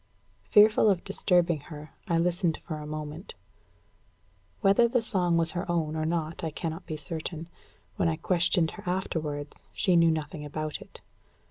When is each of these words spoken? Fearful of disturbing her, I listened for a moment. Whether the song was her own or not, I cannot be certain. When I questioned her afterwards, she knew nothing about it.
Fearful 0.49 0.89
of 0.89 1.03
disturbing 1.03 1.59
her, 1.69 1.91
I 2.07 2.17
listened 2.17 2.57
for 2.57 2.77
a 2.77 2.87
moment. 2.87 3.35
Whether 4.61 4.87
the 4.87 5.03
song 5.03 5.37
was 5.37 5.51
her 5.51 5.69
own 5.71 5.95
or 5.95 6.05
not, 6.07 6.43
I 6.43 6.49
cannot 6.49 6.87
be 6.87 6.97
certain. 6.97 7.47
When 7.97 8.09
I 8.09 8.15
questioned 8.15 8.71
her 8.71 8.83
afterwards, 8.87 9.57
she 9.71 9.95
knew 9.95 10.09
nothing 10.09 10.43
about 10.43 10.81
it. 10.81 11.01